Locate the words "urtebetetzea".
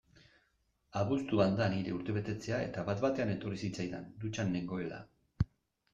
1.97-2.63